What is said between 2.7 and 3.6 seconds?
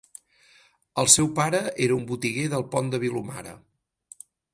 Pont de Vilomara.